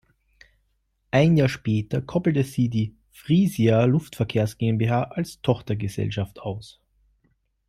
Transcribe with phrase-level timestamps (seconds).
[1.11, 6.81] Ein Jahr später koppelte sie die "Frisia Luftverkehrs GmbH" als Tochtergesellschaft aus.